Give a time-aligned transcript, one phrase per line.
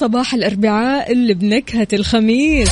[0.00, 2.70] صباح الأربعاء اللي بنكهة الخميس.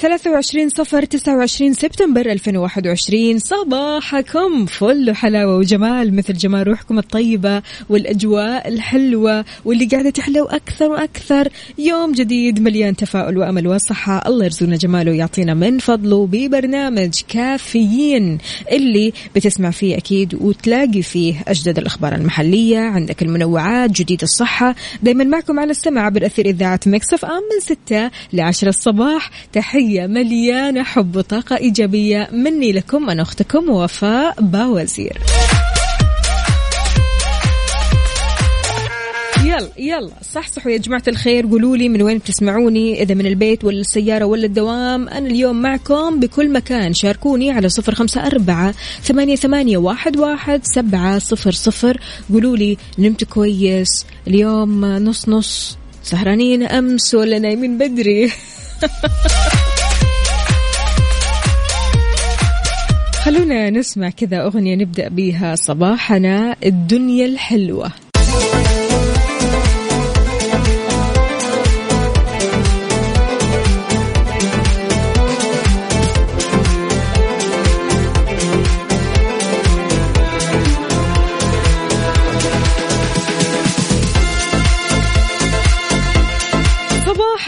[0.00, 9.44] 23 صفر 29 سبتمبر 2021 صباحكم فل وحلاوة وجمال مثل جمال روحكم الطيبة والأجواء الحلوة
[9.64, 11.48] واللي قاعدة تحلو أكثر وأكثر.
[11.78, 14.22] يوم جديد مليان تفاؤل وأمل وصحة.
[14.26, 18.38] الله يرزقنا جماله ويعطينا من فضله ببرنامج كافيين
[18.72, 22.78] اللي بتسمع فيه أكيد وتلاقي فيه أجدد الأخبار المحلية.
[22.78, 24.74] عندك المنوعات جديد الصحة.
[25.02, 29.30] دايما معكم على السمع عبر أثير إذاعة مكسف أم من 6 ل 10 الصباح.
[29.52, 29.84] تحية.
[30.00, 32.28] مليانة حب وطاقة إيجابية.
[32.32, 35.18] مني لكم أنا أختكم وفاء باوزير.
[39.44, 41.46] يلا يلا صحصحوا يا جماعة الخير.
[41.46, 45.08] قولوا لي من وين بتسمعوني إذا من البيت ولا السيارة ولا الدوام.
[45.08, 46.94] أنا اليوم معكم بكل مكان.
[46.94, 52.00] شاركوني على صفر خمسة أربعة ثمانية, ثمانية واحد, واحد سبعة صفر صفر.
[52.32, 54.06] قولوا لي نمت كويس.
[54.28, 55.78] اليوم نص نص.
[56.04, 58.30] سهرانين أمس ولا نايمين بدري؟
[63.24, 67.92] خلونا نسمع كذا أغنية نبدأ بها صباحنا الدنيا الحلوة.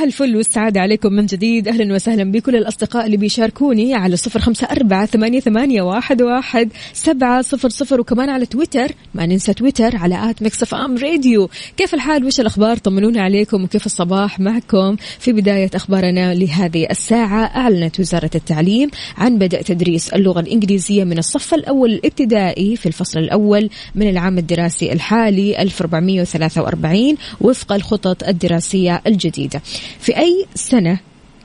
[0.07, 1.69] الفل والسعادة عليكم من جديد.
[1.69, 7.43] أهلا وسهلا بكل الأصدقاء اللي بيشاركوني على صفر خمسة أربعة ثمانية, ثمانية واحد, واحد سبعة
[7.43, 8.01] صفر صفر.
[8.01, 11.49] وكمان على تويتر ما ننسى تويتر على at ميكس أم راديو.
[11.77, 13.65] كيف الحال؟ وش الأخبار؟ طمنونا عليكم.
[13.65, 20.41] وكيف الصباح معكم؟ في بداية أخبارنا لهذه الساعة أعلنت وزارة التعليم عن بدء تدريس اللغة
[20.41, 28.25] الإنجليزية من الصف الأول الابتدائي في الفصل الأول من العام الدراسي الحالي 1443 وفق الخطط
[28.25, 29.63] الدراسية الجديدة.
[30.01, 30.99] في أي سنة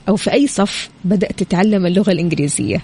[0.10, 2.82] أو في أي صف بدأت تتعلم اللغة الإنجليزية؟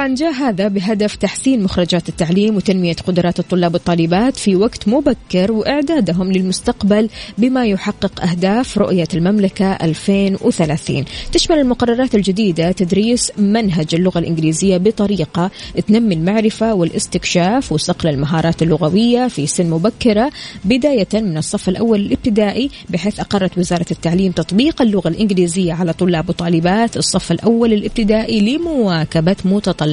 [0.00, 6.32] طبعا جاء هذا بهدف تحسين مخرجات التعليم وتنمية قدرات الطلاب والطالبات في وقت مبكر وإعدادهم
[6.32, 15.50] للمستقبل بما يحقق أهداف رؤية المملكة 2030 تشمل المقررات الجديدة تدريس منهج اللغة الإنجليزية بطريقة
[15.88, 20.30] تنمي المعرفة والاستكشاف وصقل المهارات اللغوية في سن مبكرة
[20.64, 26.96] بداية من الصف الأول الابتدائي بحيث أقرت وزارة التعليم تطبيق اللغة الإنجليزية على طلاب وطالبات
[26.96, 29.89] الصف الأول الابتدائي لمواكبة متطلبات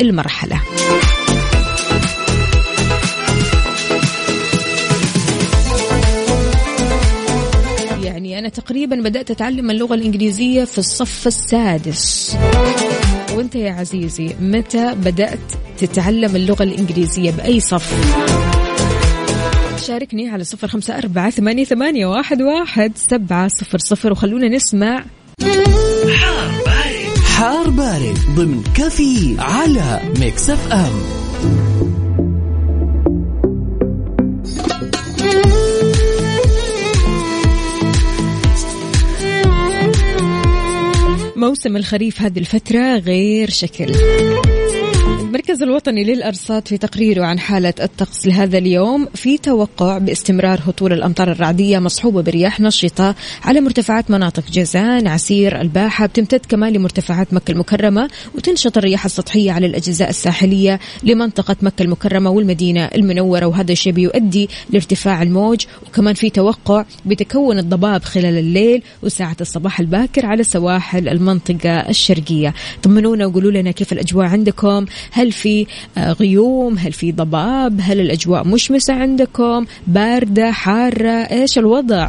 [0.00, 0.60] المرحلة
[8.04, 12.36] يعني أنا تقريبا بدأت أتعلم اللغة الإنجليزية في الصف السادس
[13.34, 15.38] وأنت يا عزيزي متى بدأت
[15.78, 17.94] تتعلم اللغة الإنجليزية بأي صف؟
[19.86, 25.04] شاركني على صفر خمسة أربعة ثمانية واحد, واحد سبعة صفر صفر وخلونا نسمع
[27.40, 30.92] حار بارد ضمن كافيين على ميكس اف ام.
[41.36, 43.92] موسم الخريف هذه الفترة غير شكل.
[45.30, 51.32] المركز الوطني للأرصاد في تقريره عن حالة الطقس لهذا اليوم في توقع باستمرار هطول الأمطار
[51.32, 56.06] الرعدية مصحوبة برياح نشطة على مرتفعات مناطق جازان عسير الباحة.
[56.06, 62.84] بتمتد كمان لمرتفعات مكة المكرمة وتنشط الرياح السطحية على الأجزاء الساحلية لمنطقة مكة المكرمة والمدينة
[62.84, 63.46] المنورة.
[63.46, 65.64] وهذا الشيء بيؤدي لارتفاع الموج.
[65.86, 72.54] وكمان في توقع بتكون الضباب خلال الليل وساعة الصباح الباكر على سواحل المنطقة الشرقية.
[72.82, 74.86] طمنونا وقولوا لنا كيف الأجواء عندكم.
[75.19, 75.66] هل في
[75.98, 82.08] آه، غيوم؟ هل في ضباب؟ هل الأجواء مشمسة عندكم؟ باردة؟ حارة؟ إيش الوضع؟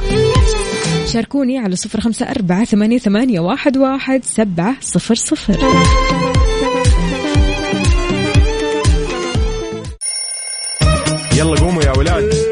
[1.13, 5.57] شاركوني على صفر خمسة أربعة ثمانية, ثمانية واحد, واحد سبعة صفر صفر.
[11.37, 12.50] يلا قوموا يا ولاد.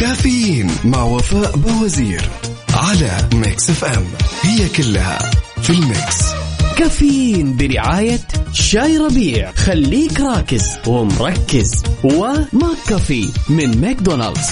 [0.00, 2.30] كافيين مع وفاء بوزير
[2.74, 4.04] على ميكس اف ام.
[4.42, 5.30] هي كلها
[5.62, 6.16] في الميكس.
[6.76, 8.20] كافيين برعاية
[8.52, 9.52] شاي ربيع.
[9.52, 11.82] خليك راكز ومركز.
[12.04, 14.48] وماك كافي من ماكدونالدز.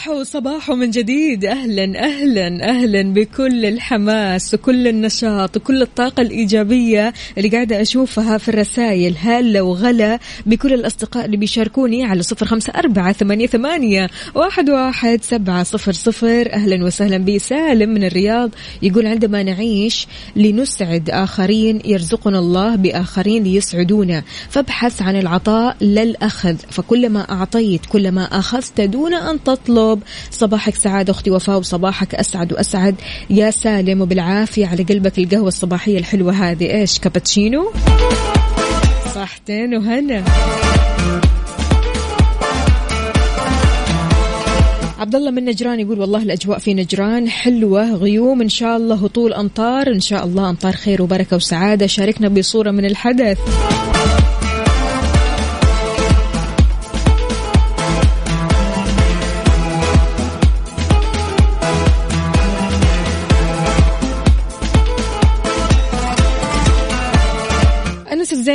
[0.00, 1.44] صباح صباح من جديد.
[1.44, 9.14] أهلا أهلا أهلا بكل الحماس وكل النشاط وكل الطاقة الإيجابية اللي قاعدة أشوفها في الرسائل.
[9.18, 15.62] هلا وغلا بكل الأصدقاء اللي بيشاركوني على صفر خمسة أربعة ثمانية, ثمانية واحد, واحد سبعة
[15.62, 16.52] صفر صفر.
[16.52, 18.50] أهلا وسهلا بي سالم من الرياض
[18.82, 20.06] يقول عندما نعيش
[20.36, 24.22] لنسعد آخرين يرزقنا الله بآخرين ليسعدونا.
[24.50, 26.56] فابحث عن العطاء للأخذ.
[26.70, 29.89] فكلما أعطيت كلما أخذت دون أن تطلب.
[30.30, 32.94] صباحك سعادة أختي وفاء وصباحك أسعد وأسعد.
[33.30, 36.72] يا سالم وبالعافية على قلبك القهوة الصباحية الحلوة هذه.
[36.74, 37.72] إيش كابتشينو؟
[39.14, 40.24] صحتين وهنا.
[44.98, 49.34] عبد الله من نجران يقول والله الأجواء في نجران حلوة غيوم إن شاء الله هطول
[49.34, 49.86] أمطار.
[49.88, 51.86] إن شاء الله أمطار خير وبركة وسعادة.
[51.86, 53.38] شاركنا بصورة من الحدث.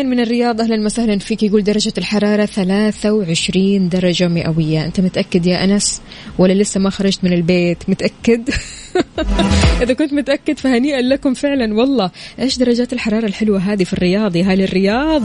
[0.06, 4.86] الزين من الرياض أهلا وسهلا فيك يقول درجة الحرارة 23 درجة مئوية.
[4.86, 6.02] أنت متأكد يا أنس
[6.38, 8.50] ولا لسه ما خرجت من البيت؟ متأكد؟
[9.84, 11.74] إذا كنت متأكد فهنيئا لكم فعلا.
[11.74, 15.24] والله إيش درجات الحرارة الحلوة هذه في الرياض يا هاي الرياض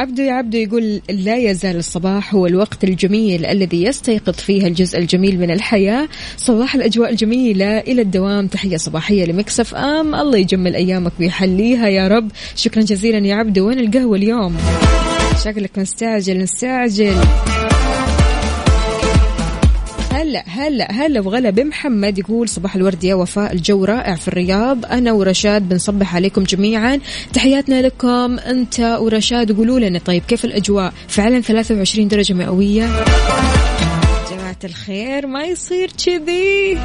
[0.00, 5.38] عبدو يا عبدو يقول لا يزال الصباح هو الوقت الجميل الذي يستيقظ فيه الجزء الجميل
[5.38, 6.08] من الحياة.
[6.36, 10.14] صباح الأجواء الجميلة إلى الدوام تحية صباحية لمكسف آم.
[10.14, 12.28] الله يجمل أيامك ويحليها يا رب.
[12.56, 14.56] شكرا جزيلا يا عبدو وين القهوة اليوم؟
[15.44, 17.14] شكلك مستعجل مستعجل.
[20.30, 23.52] هلا هلا هلا وغلا بمحمد يقول صباح الورد يا وفاء.
[23.52, 24.86] الجو رائع في الرياض.
[24.86, 27.00] أنا ورشاد بنصبح عليكم جميعا.
[27.32, 28.38] تحياتنا لكم.
[28.38, 32.86] أنت ورشاد قولوا لنا طيب كيف الأجواء؟ فعلا 23 درجة مئوية.
[34.30, 36.78] جماعة الخير ما يصير كذي.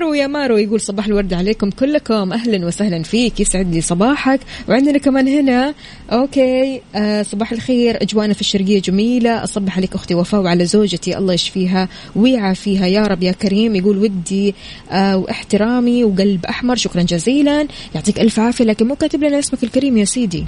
[0.00, 2.32] مارو يا مارو يقول صباح الورد عليكم كلكم.
[2.32, 3.40] أهلا وسهلا فيك.
[3.40, 4.40] يسعد لي صباحك.
[4.68, 5.74] وعندنا كمان هنا
[6.12, 9.44] okay آه صباح الخير أجوانا في الشرقية جميلة.
[9.44, 11.18] أصبح عليك أختي وفاء وعلى زوجتي.
[11.18, 12.86] الله يشفيها ويعافيها.
[12.86, 13.74] يا رب يا كريم.
[13.76, 14.54] يقول ودي
[14.90, 16.76] آه واحترامي وقلب أحمر.
[16.76, 17.66] شكرا جزيلا.
[17.94, 18.64] يعطيك ألف عافية.
[18.64, 20.44] لكن مو كاتب لنا اسمك الكريم يا سيدي.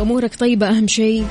[0.00, 1.24] أمورك طيبة أهم شيء.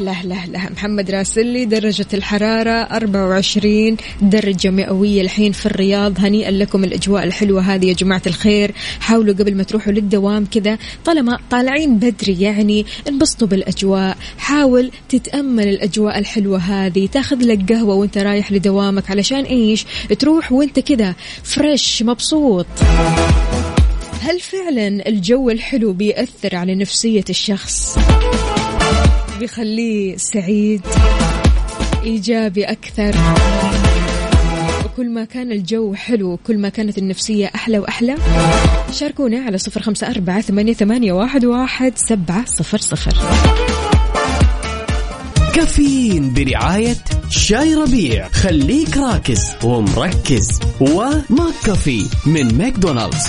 [0.00, 0.70] لا لا لا.
[0.70, 6.18] محمد راسلي درجة الحرارة 24 درجة مئوية الحين في الرياض.
[6.18, 8.72] هنيئا لكم الأجواء الحلوة هذه يا جماعة الخير.
[9.00, 14.16] حاولوا قبل ما تروحوا للدوام كذا طالما طالعين بدري يعني انبسطوا بالأجواء.
[14.38, 17.06] حاول تتأمل الأجواء الحلوة هذه.
[17.06, 19.86] تاخذ لك قهوة وانت رايح لدوامك علشان إيش؟
[20.18, 22.66] تروح وانت كذا فريش مبسوط.
[24.20, 27.98] هل فعلا الجو الحلو بيأثر على نفسية الشخص؟
[29.40, 30.82] بيخليه سعيد
[32.02, 33.14] إيجابي أكثر.
[34.84, 38.16] وكل ما كان الجو حلو كل ما كانت النفسية أحلى وأحلى.
[38.92, 43.12] شاركونا على صفر خمسة أربعة ثمانية, واحد سبعة صفر صفر.
[45.54, 46.96] كافيين برعاية
[47.30, 48.28] شاي ربيع.
[48.28, 50.60] خليك راكز ومركز.
[50.80, 53.26] وماك كافي من ماكدونالدز.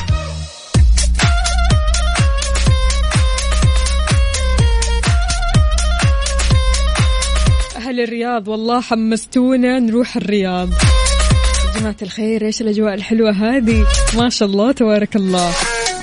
[7.92, 10.70] أهل الرياض والله حمستونا نروح الرياض.
[10.70, 13.86] يا جماعة الخير إيش الأجواء الحلوة هذه؟
[14.18, 15.52] ما شاء الله تبارك الله.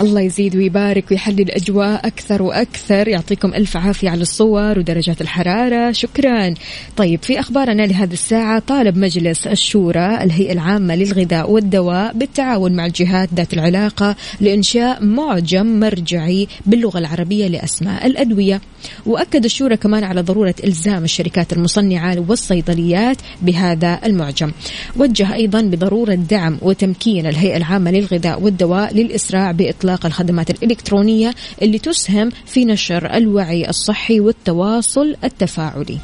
[0.00, 3.08] الله يزيد ويبارك ويحلي الأجواء أكثر وأكثر.
[3.08, 5.92] يعطيكم ألف عافية على الصور ودرجات الحرارة.
[5.92, 6.54] شكرا.
[6.96, 13.28] طيب في أخبارنا لهذه الساعة طالب مجلس الشورى الهيئة العامة للغذاء والدواء بالتعاون مع الجهات
[13.34, 18.60] ذات العلاقة لإنشاء معجم مرجعي باللغة العربية لأسماء الأدوية.
[19.06, 24.52] وأكد الشورى كمان على ضرورة إلزام الشركات المصنعة والصيدليات بهذا المعجم.
[24.96, 31.78] وجه أيضا بضرورة دعم وتمكين الهيئة العامة للغذاء والدواء للإسراع بإطلاق إطلاق الخدمات الإلكترونية اللي
[31.78, 35.98] تسهم في نشر الوعي الصحي والتواصل التفاعلي.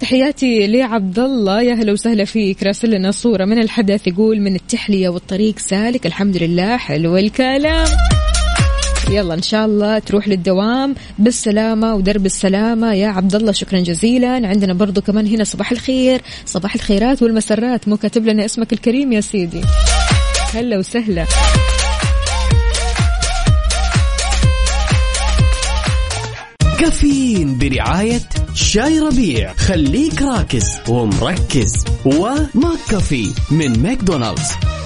[0.00, 2.62] تحياتي لعبد الله يا هلا وسهلا فيك.
[2.62, 4.06] راسل لنا صورة من الحدث.
[4.06, 6.06] يقول من التحلية والطريق سالك.
[6.06, 6.76] الحمد لله.
[6.76, 7.86] حلو الكلام.
[9.10, 10.94] يلا إن شاء الله تروح للدوام.
[11.18, 12.94] بالسلامة ودرب السلامة.
[12.94, 14.48] يا عبد الله شكرا جزيلا.
[14.48, 16.22] عندنا برضو كمان هنا صباح الخير.
[16.46, 17.88] صباح الخيرات والمسرات.
[17.88, 19.60] مو كاتب لنا اسمك الكريم يا سيدي.
[20.54, 21.24] هلا وسهلا.
[26.80, 28.20] كافيين برعاية
[28.54, 29.54] شاي ربيع.
[29.54, 31.84] خليك راكز ومركز.
[32.04, 34.77] وماك كافي من ماكدونالدز.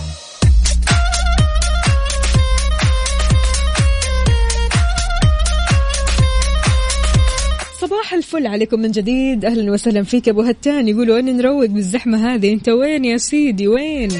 [8.14, 9.45] الفل عليكم من جديد.
[9.45, 10.88] أهلا وسهلا فيك أبو هتان.
[10.88, 14.11] يقولوا ان نروق بالزحمة هذه؟ أنت وين يا سيدي؟ وين؟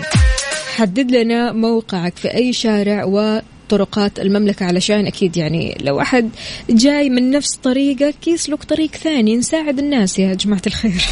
[0.77, 6.31] حدد لنا موقعك في أي شارع وطرقات المملكة علشان أكيد يعني لو أحد
[6.71, 9.37] جاي من نفس طريقك يسلك طريق ثاني.
[9.37, 11.03] نساعد الناس يا جماعة الخير.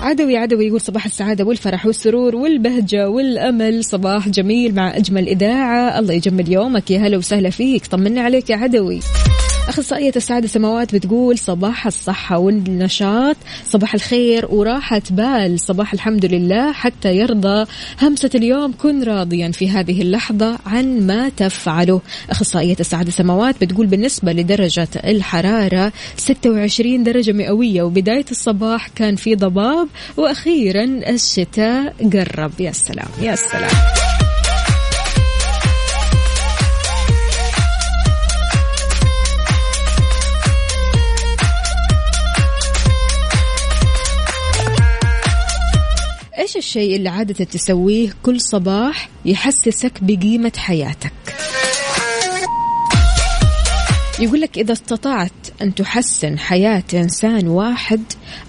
[0.00, 3.84] عدوي عدوي يقول صباح السعادة والفرح والسرور والبهجة والأمل.
[3.84, 5.98] صباح جميل مع أجمل إذاعة.
[5.98, 6.90] الله يجمل يومك.
[6.90, 7.86] يا هلا وسهلا فيك.
[7.86, 9.00] طمنا عليك يا عدوي.
[9.70, 17.16] أخصائية السعادة سماوات بتقول صباح الصحة والنشاط صباح الخير وراحة بال صباح الحمد لله حتى
[17.16, 17.66] يرضى.
[18.02, 22.00] همسة اليوم كن راضيا في هذه اللحظة عن ما تفعله.
[22.30, 29.88] أخصائية السعادة سماوات بتقول بالنسبة لدرجة الحرارة 26 درجة مئوية وبداية الصباح كان في ضباب
[30.16, 32.60] وأخيرا الشتاء قرب.
[32.60, 34.09] يا سلام يا سلام.
[46.40, 51.12] إيش الشيء اللي عادة تسويه كل صباح يحسسك بقيمة حياتك؟
[54.20, 55.32] يقول لك إذا استطعت
[55.62, 58.02] أن تحسن حياة إنسان واحد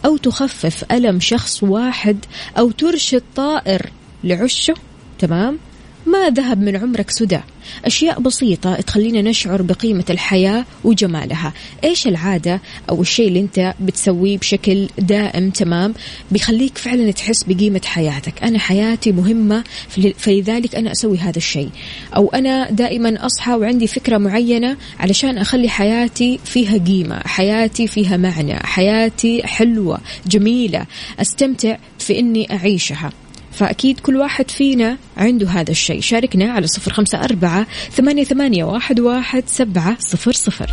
[0.05, 2.25] أو تخفف ألم شخص واحد
[2.57, 3.89] أو ترشد طائر
[4.23, 4.73] لعشه
[5.19, 5.59] تمام؟
[6.05, 7.39] ما ذهب من عمرك سدى
[7.85, 11.53] أشياء بسيطة تخلينا نشعر بقيمة الحياة وجمالها.
[11.83, 15.93] إيش العادة أو الشيء اللي أنت بتسويه بشكل دائم تمام
[16.31, 21.69] بيخليك فعلا تحس بقيمة حياتك؟ أنا حياتي مهمة فل- فلذلك أنا أسوي هذا الشيء.
[22.15, 28.55] أو أنا دائما أصحى وعندي فكرة معينة علشان أخلي حياتي فيها قيمة حياتي فيها معنى
[28.63, 30.85] حياتي حلوة جميلة
[31.19, 33.11] أستمتع في أني أعيشها.
[33.53, 36.01] فأكيد كل واحد فينا عنده هذا الشيء.
[36.01, 40.71] شاركنا على صفر خمسة أربعة ثمانية, ثمانية واحد, واحد سبعة صفر صفر.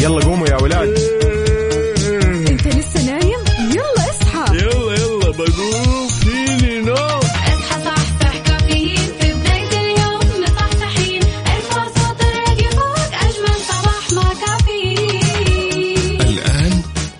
[0.00, 0.98] يلا قوموا يا ولاد.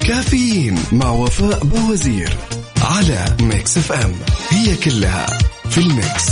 [0.08, 2.36] كافيين مع وفاء بوزير
[2.82, 4.12] على ميكس إف إم.
[4.50, 5.26] هي كلها
[5.70, 6.30] في الميكس.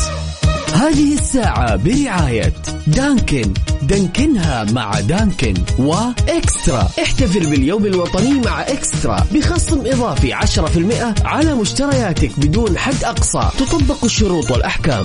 [0.73, 2.53] هذه الساعة برعاية
[2.87, 3.55] دانكن.
[3.83, 6.89] دانكنها مع دانكن وإكسترا.
[7.03, 9.27] احتفل باليوم الوطني مع إكسترا.
[9.33, 13.51] بخصم إضافي 10% على مشترياتك بدون حد أقصى.
[13.59, 15.05] تطبق الشروط والأحكام.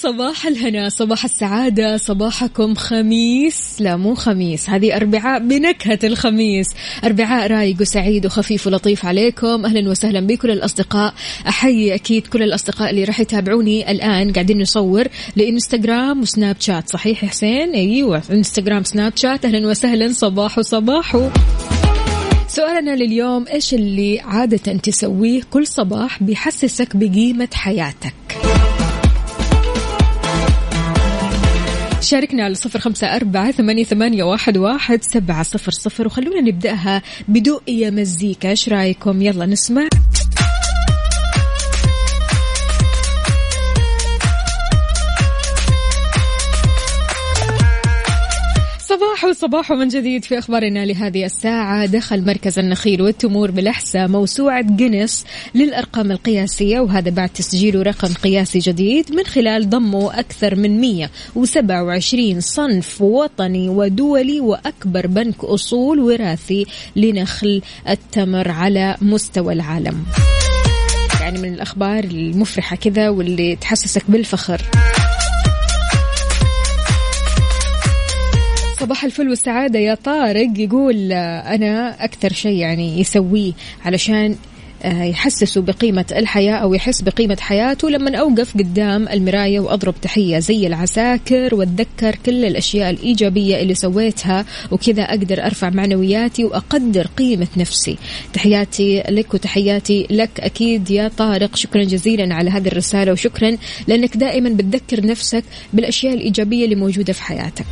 [0.00, 3.76] صباح الهنا صباح السعادة صباحكم خميس.
[3.80, 6.66] لا مو خميس هذه أربعاء بنكهة الخميس.
[7.04, 9.66] أربعاء رايق وسعيد وخفيف ولطيف عليكم.
[9.66, 11.14] أهلا وسهلا بكل الأصدقاء.
[11.48, 14.32] أحيي أكيد كل الأصدقاء اللي راح يتابعوني الآن.
[14.32, 15.04] قاعدين نصور
[15.36, 19.44] لإنستغرام وسناب شات صحيح حسين؟ أيوة إنستغرام سناب شات.
[19.44, 21.30] أهلا وسهلا صباح صباح
[22.48, 28.27] سؤالنا لليوم إيش اللي عادة تسويه كل صباح بيحسسك بقيمة حياتك؟
[32.00, 33.50] شاركنا على صفر خمسة أربعة
[33.84, 39.88] ثمانية, واحد, واحد سبعة صفر صفر وخلونا نبدأها بدقية مزيكا إيش رأيكم؟ يلا نسمع.
[49.18, 51.86] صباح وصباح من جديد في أخبارنا لهذه الساعة.
[51.86, 59.12] دخل مركز النخيل والتمور بالأحساء موسوعة جينيس للأرقام القياسية وهذا بعد تسجيله رقم قياسي جديد
[59.12, 68.50] من خلال ضمه أكثر من 127 صنف وطني ودولي وأكبر بنك أصول وراثي لنخل التمر
[68.50, 70.04] على مستوى العالم.
[71.20, 74.62] يعني من الأخبار المفرحة كذا واللي تحسسك بالفخر.
[78.80, 79.78] صباح الفل والسعادة.
[79.78, 83.52] يا طارق يقول آه، أنا أكثر شيء يعني يسويه
[83.84, 84.36] علشان
[84.82, 90.66] آه، يحسسه بقيمة الحياة أو يحس بقيمة حياته لما أوقف قدام المراية وأضرب تحية زي
[90.66, 97.98] العساكر وأتذكر كل الأشياء الإيجابية اللي سويتها وكذا أقدر أرفع معنوياتي وأقدر قيمة نفسي.
[98.32, 101.56] تحياتي لك وتحياتي لك أكيد يا طارق.
[101.56, 103.56] شكرا جزيلا على هذه الرسالة وشكرا
[103.88, 107.64] لأنك دائما بتذكر نفسك بالأشياء الإيجابية اللي موجودة في حياتك.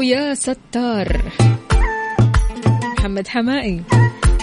[0.00, 1.22] ويا ستار.
[2.98, 3.82] محمد حمائي.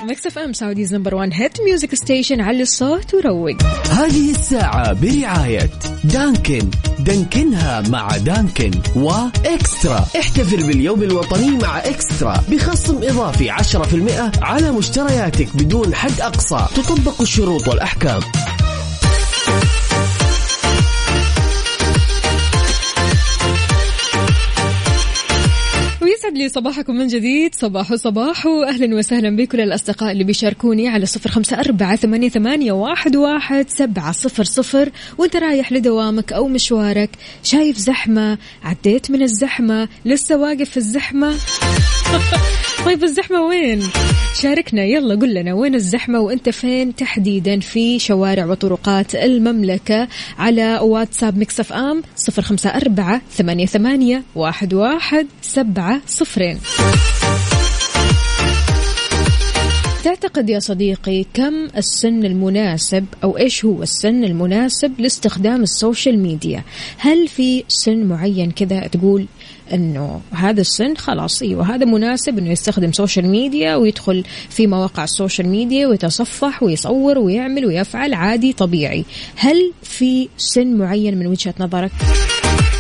[0.04, 3.64] مكس اف ام Saudi's number 1 hit music station على الصوت وروق.
[3.92, 5.70] هذه الساعة برعاية
[6.04, 6.70] دانكن.
[7.00, 12.44] دانكنها مع دانكن وإكسترا احتفل باليوم الوطني مع إكسترا.
[12.50, 16.68] بخصم إضافي 10% على مشترياتك بدون حد أقصى.
[16.76, 18.22] تطبق الشروط والأحكام.
[26.38, 27.56] لي صباحكم من جديد.
[27.56, 28.48] صباح صباح.
[28.48, 34.12] أهلا وسهلا بكل الأصدقاء اللي بيشاركوني على صفر خمسة أربعة ثمانية, ثمانية واحد, واحد سبعة
[34.12, 34.92] صفر صفر.
[35.18, 37.10] وأنت رايح لدوامك أو مشوارك
[37.44, 41.36] شايف زحمة عديت من الزحمة لسه واقف في الزحمة؟
[42.86, 43.84] طيب الزحمة وين؟
[44.42, 50.08] شاركنا يلا قل لنا وين الزحمة؟ وأنت فين تحديدا في شوارع وطرقات المملكة؟
[50.40, 56.60] على واتساب مكس اف أم صفر خمسة أربعة ثمانية, ثمانية واحد, واحد سبعة صفرين.
[60.08, 66.64] تعتقد يا صديقي كم السن المناسب أو إيش هو السن المناسب لاستخدام ال social media؟
[66.98, 69.26] هل في سن معين كذا تقول
[69.74, 75.11] إنه هذا السن خلاص أيوه هذا مناسب إنه يستخدم social media ويدخل في مواقع ال
[75.11, 79.06] social media ويتصفح ويصور ويعمل ويفعل عادي طبيعي.
[79.36, 81.92] هل في سن معين من وجهة نظرك؟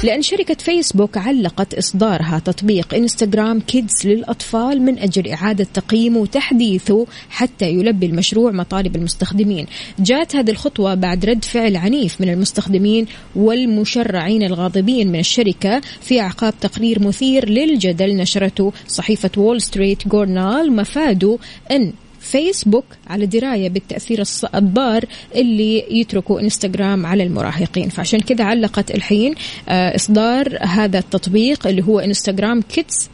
[0.03, 7.69] لأن شركة فيسبوك علقت إصدارها تطبيق Instagram Kids للأطفال من أجل إعادة تقييمه وتحديثه حتى
[7.69, 9.65] يلبي المشروع مطالب المستخدمين.
[9.99, 13.05] جاءت هذه الخطوة بعد رد فعل عنيف من المستخدمين
[13.35, 21.37] والمشرعين الغاضبين من الشركة في أعقاب تقرير مثير للجدل نشرته صحيفة وول ستريت جورنال مفاده
[21.71, 21.93] أن
[22.31, 24.23] فيسبوك على دراية بالتأثير
[24.55, 27.89] الضار اللي يتركه إنستغرام على المراهقين.
[27.89, 29.35] فعشان كذا علقت الحين
[29.69, 33.09] آه، إصدار هذا التطبيق اللي هو Instagram Kids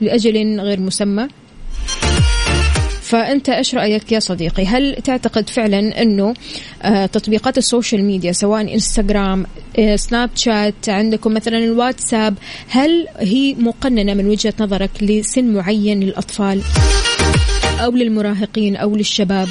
[0.00, 1.28] لأجل غير مسمى.
[3.02, 6.34] فأنت إيش رأيك يا صديقي؟ هل تعتقد فعلا أنه
[6.82, 9.46] آه، تطبيقات ال social media سواء إنستغرام
[9.78, 12.34] آه، سناب شات عندكم مثلا الواتساب
[12.68, 16.62] هل هي مقننة من وجهة نظرك لسن معين للأطفال؟
[17.84, 19.48] أو للمراهقين أو للشباب.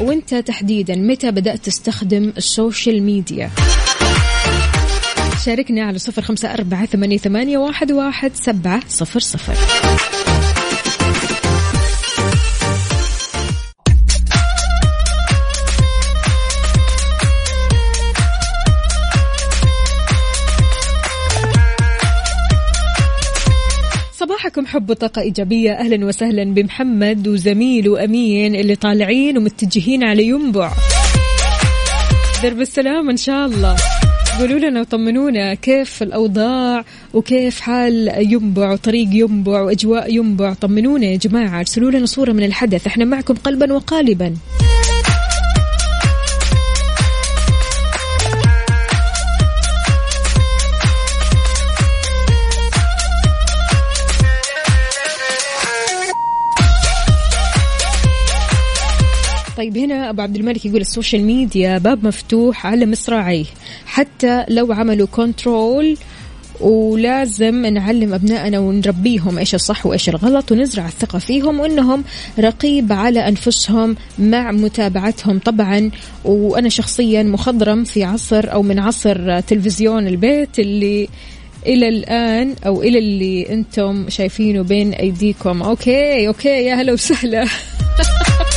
[0.00, 3.50] وانت تحديدا متى بدأت تستخدم ال social media؟
[5.44, 7.58] شاركنا على صفر خمسة أربعة ثمانية,
[7.92, 9.54] واحد سبعة صفر صفر.
[24.68, 25.72] حب وطاقة إيجابية.
[25.72, 30.72] أهلا وسهلا بمحمد وزميله أمين اللي طالعين ومتجهين على ينبع.
[32.42, 33.76] درب السلام إن شاء الله.
[34.38, 40.54] قولوا لنا وطمنونا كيف الأوضاع وكيف حال ينبع وطريق ينبع وأجواء ينبع.
[40.54, 42.86] طمنونا يا جماعة ارسلوا لنا صورة من الحدث.
[42.86, 44.34] إحنا معكم قلبا وقالبا.
[59.58, 63.44] طيب هنا أبو عبد الملك يقول ال social media باب مفتوح على مصراعيه
[63.86, 65.96] حتى لو عملوا control
[66.60, 72.04] ولازم نعلم أبنائنا ونربيهم إيش الصح وإيش الغلط ونزرع الثقة فيهم وإنهم
[72.38, 75.38] رقيب على أنفسهم مع متابعتهم.
[75.38, 75.90] طبعا
[76.24, 81.08] وأنا شخصيا مخضرم في عصر أو من عصر تلفزيون البيت اللي
[81.66, 85.62] إلى الآن أو إلى اللي أنتم شايفينه بين أيديكم.
[85.62, 87.44] okay okay يا هلا وسهلا.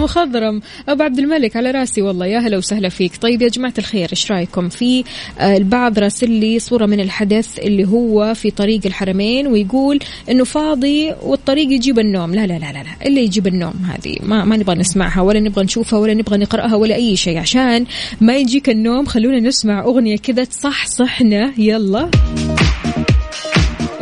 [0.00, 0.60] مخضرم.
[0.88, 3.16] أبو عبد الملك على راسي والله يا هلا وسهلا فيك.
[3.16, 5.04] طيب يا جماعة الخير إيش رأيكم في
[5.38, 9.98] آه، البعض راسل لي صورة من الحدث اللي هو في طريق الحرمين ويقول
[10.30, 12.34] إنه فاضي والطريق يجيب النوم.
[12.34, 13.06] لا لا لا لا, لا.
[13.06, 16.94] اللي يجيب النوم هذه ما ما نبغى نسمعها ولا نبغى نشوفها ولا نبغى نقرأها ولا
[16.94, 17.38] أي شيء.
[17.38, 17.86] عشان
[18.20, 21.52] ما يجيك النوم خلونا نسمع أغنية كذا تصحصحنا.
[21.58, 22.10] يلا.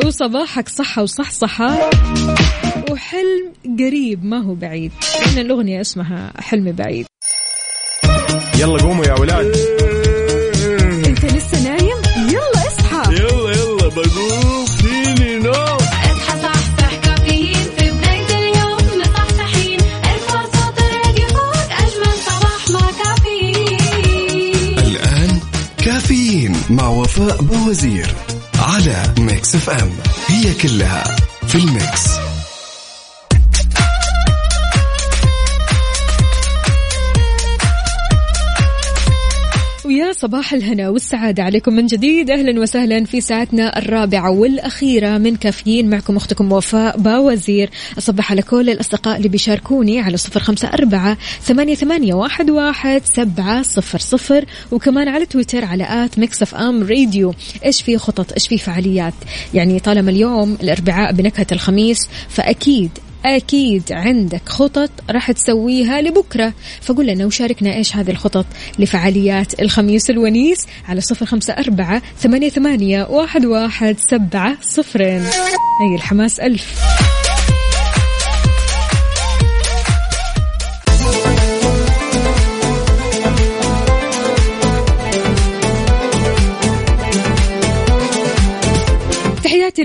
[0.07, 1.91] وصباحك صحة وصحصحة.
[2.99, 4.93] وحلم قريب ما هو بعيد.
[5.21, 7.07] لأن الأغنية اسمها حلم بعيد.
[8.59, 9.57] يلا قوموا يا ولاد.
[11.07, 13.15] أنت لسه نايم؟ يلا اصحى.
[13.15, 14.67] يلا يلا بقوم.
[14.67, 15.55] فيني نوم.
[15.55, 17.55] اصحى صحصح كافيين.
[17.79, 24.79] في بداية اليوم مصحصحين ارفع صوت الراديو فوق أجمل صباح مع كافيين.
[24.79, 25.41] الآن
[25.85, 28.15] كافيين مع وفاء بوزير
[28.59, 29.91] على Mix FM.
[30.27, 32.28] هي كلها في ال mix.
[40.21, 42.31] صباح الهنا والسعادة عليكم من جديد.
[42.31, 45.91] أهلا وسهلا في ساعتنا الرابعة والأخيرة من كافيين.
[45.91, 47.71] معكم أختكم وفاء باوزير.
[47.99, 53.63] أصبح على كل الأصدقاء اللي بيشاركوني على صفر خمسة أربعة ثمانية, ثمانية واحد, واحد سبعة
[53.63, 54.45] صفر صفر.
[54.71, 57.35] وكمان على تويتر على at Mix FM Radio.
[57.65, 59.15] إيش في خطط؟ إيش في فعاليات؟
[59.55, 62.91] يعني طالما اليوم الأربعاء بنكهة الخميس فأكيد
[63.25, 66.53] أكيد عندك خطط راح تسويها لبكرة.
[66.81, 68.47] فقول لنا وشاركنا إيش هذه الخطط
[68.79, 75.23] لفعاليات الخميس الونيس على صفر خمسة أربعة ثمانية, ثمانية واحد, واحد سبعة صفرين.
[75.83, 76.81] أي الحماس ألف.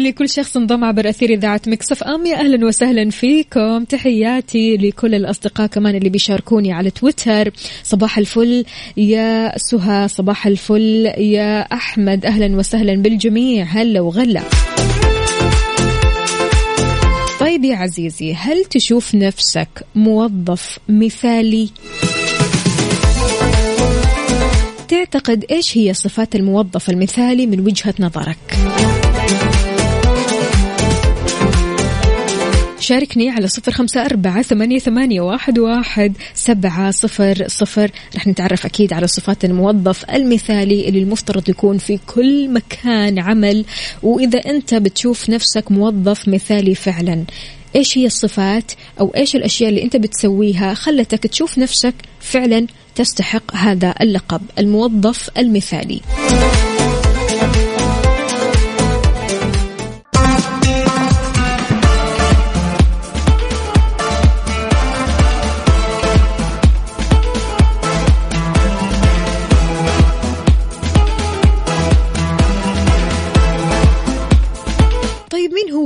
[0.04, 2.26] لكل شخص انضم عبر أثير إذاعة مكسف أم.
[2.26, 3.84] يا أهلا وسهلا فيكم.
[3.84, 7.52] تحياتي لكل الأصدقاء كمان اللي بيشاركوني على تويتر.
[7.84, 8.66] صباح الفل
[8.98, 12.26] يا سهى صباح الفل يا أحمد.
[12.26, 13.66] أهلا وسهلا بالجميع.
[13.66, 14.42] هلا وغلا.
[17.40, 21.70] طيب يا عزيزي هل تشوف نفسك موظف مثالي؟
[24.88, 28.38] تعتقد إيش هي صفات الموظف المثالي من وجهة نظرك؟
[32.84, 37.92] شاركني على صفر خمسة أربعة ثمانية, ثمانية واحد, واحد سبعة صفر صفر.
[38.16, 43.66] رح نتعرف أكيد على صفات الموظف المثالي اللي المفترض يكون في كل مكان عمل.
[44.04, 47.24] وإذا أنت بتشوف نفسك موظف مثالي فعلا
[47.76, 53.96] إيش هي الصفات أو إيش الأشياء اللي أنت بتسويها خلتك تشوف نفسك فعلا تستحق هذا
[54.02, 56.02] اللقب الموظف المثالي.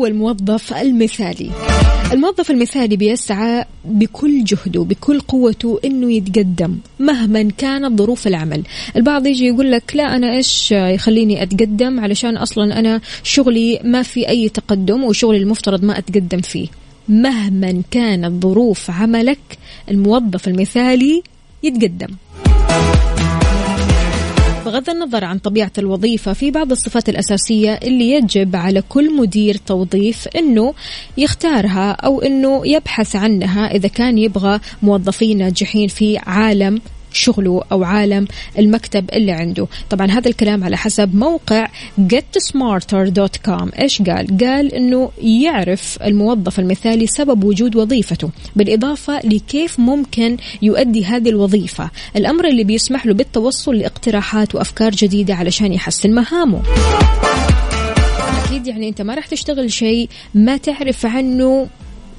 [0.08, 1.52] الموظف المثالي؟
[2.14, 8.64] الموظف المثالي بيسعى بكل جهده بكل قوته إنه يتقدم مهما كانت ظروف العمل.
[8.96, 14.30] البعض يجي يقول لك لا أنا إيش يخليني أتقدم؟ علشان أصلا أنا شغلي ما في
[14.30, 16.68] أي تقدم وشغلي المفترض ما أتقدم فيه.
[17.10, 19.58] مهما كانت ظروف عملك
[19.92, 21.24] الموظف المثالي
[21.64, 22.08] يتقدم.
[24.68, 30.28] بغض النظر عن طبيعة الوظيفة في بعض الصفات الأساسية اللي يجب على كل مدير توظيف
[30.28, 30.74] أنه
[31.18, 36.82] يختارها أو أنه يبحث عنها إذا كان يبغى موظفين ناجحين في عالم
[37.14, 39.68] شغله أو عالم المكتب اللي عنده.
[39.90, 41.68] طبعا هذا الكلام على حسب موقع
[42.00, 51.06] getsmarter.com إيش قال؟ قال أنه يعرف الموظف المثالي سبب وجود وظيفته بالإضافة لكيف ممكن يؤدي
[51.06, 51.90] هذه الوظيفة.
[52.16, 56.62] الأمر اللي بيسمح له بالتوصل لاقتراحات وأفكار جديدة علشان يحسن مهامه.
[58.46, 61.68] أكيد يعني أنت ما راح تشتغل شيء ما تعرف عنه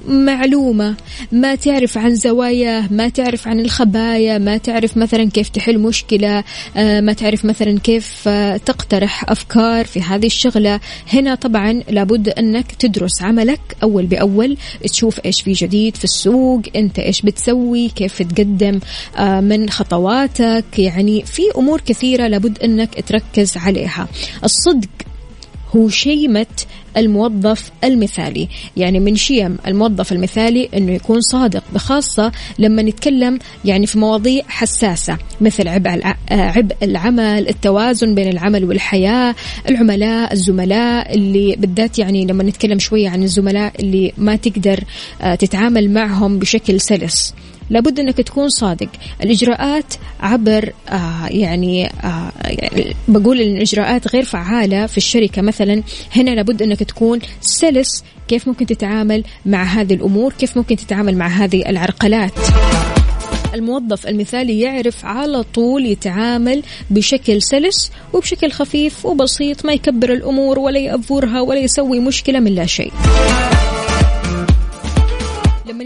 [0.07, 0.95] معلومة.
[1.31, 6.43] ما تعرف عن زواياه ما تعرف عن الخبايا ما تعرف مثلا كيف تحل مشكلة
[6.77, 10.79] آه، ما تعرف مثلا كيف آه، تقترح أفكار في هذه الشغلة.
[11.13, 14.57] هنا طبعا لابد أنك تدرس عملك أول بأول.
[14.89, 18.79] تشوف إيش في جديد في السوق أنت إيش بتسوي كيف تقدم
[19.17, 20.79] آه، من خطواتك.
[20.79, 24.07] يعني في أمور كثيرة لابد أنك تركز عليها.
[24.43, 24.89] الصدق
[25.75, 26.45] هو شيمة
[26.97, 28.47] الموظف المثالي.
[28.77, 35.17] يعني من شيم الموظف المثالي أنه يكون صادق بخاصة لما نتكلم يعني في مواضيع حساسة
[35.41, 36.01] مثل عبء
[36.31, 39.35] عبء العمل التوازن بين العمل والحياة
[39.69, 44.83] العملاء الزملاء اللي بالذات يعني لما نتكلم شوية عن الزملاء اللي ما تقدر
[45.21, 47.33] آه، تتعامل معهم بشكل سلس.
[47.69, 48.89] لابد أنك تكون صادق.
[49.23, 55.41] الإجراءات عبر آه يعني, آه يعني بقول إن الإجراءات غير فعالة في الشركة.
[55.41, 55.83] مثلا
[56.15, 61.27] هنا لابد أنك تكون سلس كيف ممكن تتعامل مع هذه الأمور كيف ممكن تتعامل مع
[61.27, 62.31] هذه العرقلات.
[63.53, 70.79] الموظف المثالي يعرف على طول يتعامل بشكل سلس وبشكل خفيف وبسيط ما يكبر الأمور ولا
[70.79, 72.91] يأفورها ولا يسوي مشكلة من لا شيء.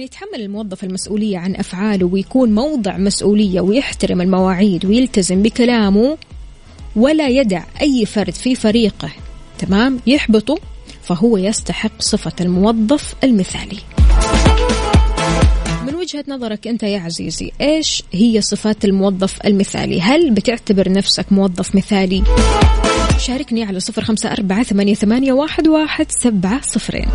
[0.03, 6.17] يتحمل الموظف المسؤولية عن أفعاله ويكون موضع مسؤولية ويحترم المواعيد ويلتزم بكلامه
[6.95, 9.09] ولا يدع أي فرد في فريقه
[9.59, 10.57] تمام؟ يحبطه
[11.03, 13.79] فهو يستحق صفة الموظف المثالي.
[15.87, 21.75] من وجهة نظرك أنت يا عزيزي إيش هي صفات الموظف المثالي؟ هل بتعتبر نفسك موظف
[21.75, 22.23] مثالي؟
[23.17, 27.07] شاركني على صفر خمسة أربعة ثمانية, واحد سبعة صفرين.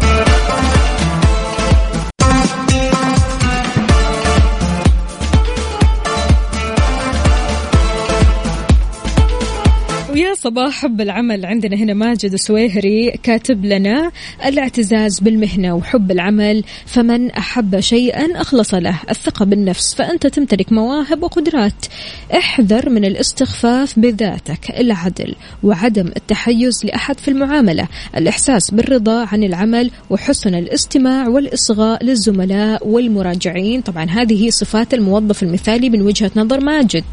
[10.41, 14.11] صباح حب العمل عندنا هنا ماجد سويهري كاتب لنا
[14.47, 21.87] الاعتزاز بالمهنة وحب العمل فمن أحب شيئا أخلص له الثقة بالنفس فأنت تمتلك مواهب وقدرات.
[22.35, 30.55] احذر من الاستخفاف بذاتك العدل وعدم التحيز لأحد في المعاملة الإحساس بالرضا عن العمل وحسن
[30.55, 33.81] الاستماع والإصغاء للزملاء والمراجعين.
[33.81, 37.05] طبعا هذه صفات الموظف المثالي من وجهة نظر ماجد.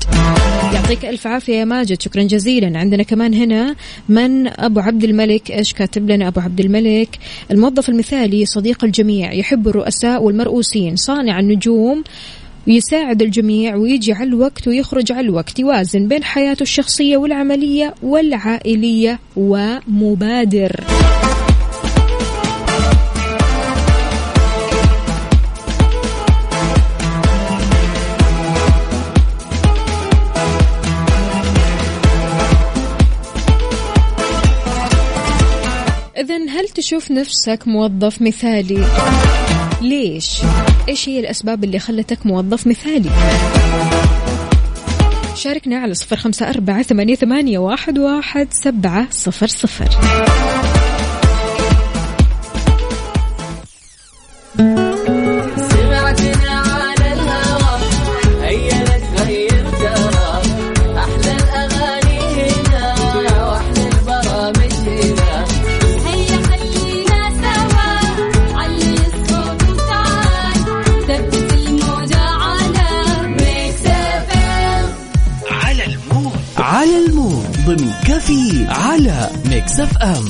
[0.73, 2.79] يعطيك ألف عافية يا ماجد شكرا جزيلا.
[2.79, 3.75] عندنا هنا
[4.09, 7.19] من أبو عبد الملك إيش كاتب لنا أبو عبد الملك؟
[7.51, 12.03] الموظف المثالي صديق الجميع يحب الرؤساء والمرؤوسين صانع النجوم
[12.67, 20.83] ويساعد الجميع ويجي على الوقت ويخرج على الوقت يوازن بين حياته الشخصية والعملية والعائلية ومبادر.
[36.25, 38.85] إذا هل تشوف نفسك موظف مثالي؟
[39.81, 40.41] ليش؟
[40.89, 43.09] إيش هي الأسباب اللي خلتك موظف مثالي؟
[45.35, 47.15] شاركنا على صفر خمسة أربعة ثمانية,
[47.99, 49.89] واحد سبعة صفر صفر
[79.65, 80.25] Mix FM.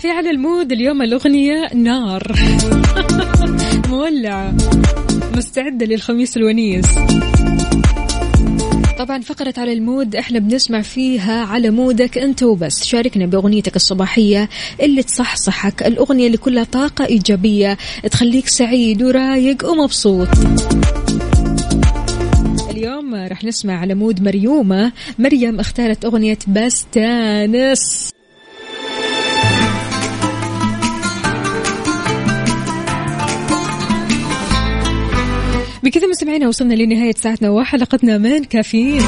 [0.00, 2.22] في على ال mood اليوم الأغنية نار.
[3.90, 4.54] مولعة
[5.36, 6.86] مستعدة للخميس الونيس.
[8.98, 12.84] طبعا فقرة على ال mood إحنا بنسمع فيها على mood ك أنت وبس.
[12.84, 14.48] شاركنا بأغنيتك الصباحية
[14.82, 17.78] اللي تصحصحك الأغنية اللي كلها طاقة إيجابية
[18.10, 20.28] تخليك سعيد ورايق ومبسوط.
[22.78, 24.92] اليوم راح نسمع على mood مريومة.
[25.18, 28.10] مريم اختارت أغنية بستانس
[35.82, 39.02] بكذا مستمعينا وصلنا لنهاية ساعتنا وحلقتنا من كافيين.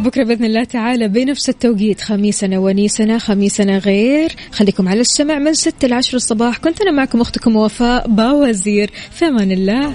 [0.00, 2.00] بكرة بإذن الله تعالى بنفس التوقيت.
[2.00, 4.32] خميسنا ونيسنا خميسنا غير.
[4.52, 6.58] خليكم على السمع من 6 ل 10 الصباح.
[6.58, 8.90] كنت أنا معكم أختكم وفاء باوزير.
[9.12, 9.92] في أمان الله.